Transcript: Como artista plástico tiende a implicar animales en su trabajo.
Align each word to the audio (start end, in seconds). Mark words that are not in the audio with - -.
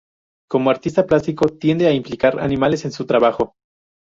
Como 0.49 0.71
artista 0.71 1.05
plástico 1.05 1.45
tiende 1.47 1.85
a 1.87 1.91
implicar 1.93 2.39
animales 2.39 2.85
en 2.85 2.91
su 2.91 3.05
trabajo. 3.05 3.53